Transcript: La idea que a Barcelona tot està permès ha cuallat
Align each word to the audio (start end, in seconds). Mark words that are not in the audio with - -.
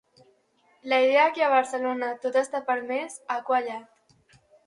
La 0.81 0.99
idea 1.07 1.25
que 1.35 1.43
a 1.47 1.49
Barcelona 1.55 2.09
tot 2.25 2.41
està 2.43 2.63
permès 2.71 3.19
ha 3.35 3.39
cuallat 3.51 4.41